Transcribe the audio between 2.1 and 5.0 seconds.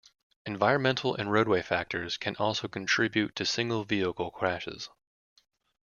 can also contribute to single-vehicle crashes.